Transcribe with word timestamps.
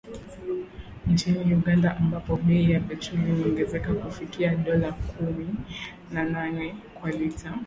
Nchini 1.07 1.53
Uganda, 1.53 1.97
ambapo 1.97 2.35
bei 2.37 2.69
ya 2.71 2.79
petroli 2.79 3.23
imeongezeka 3.29 3.93
kufikia 3.93 4.55
dola 4.55 4.91
kumi 4.91 5.47
na 6.11 6.25
nne 6.49 6.75
kwa 7.01 7.11
lita 7.11 7.57